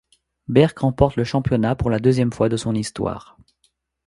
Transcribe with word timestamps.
Berck 0.47 0.79
remporte 0.79 1.15
le 1.15 1.23
championnat 1.23 1.75
pour 1.75 1.91
la 1.91 1.99
deuxième 1.99 2.33
fois 2.33 2.49
de 2.49 2.57
son 2.57 2.73
histoire. 2.73 3.37